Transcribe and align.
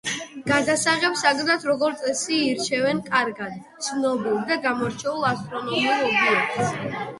გადასაღებ 0.51 1.17
საგნად 1.23 1.67
როგორც 1.71 2.01
წესი, 2.05 2.39
ირჩევენ 2.47 3.03
კარგად 3.11 3.61
ცნობილ 3.89 4.41
და 4.51 4.59
გამორჩეულ 4.67 5.31
ასტრონომიულ 5.35 6.05
ობიექტს. 6.11 6.77